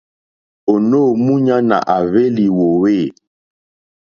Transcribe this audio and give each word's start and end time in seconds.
Ònô 0.71 1.01
múɲánà 1.25 1.77
à 1.95 1.97
hwélì 2.09 2.45
wòòwê. 2.57 2.97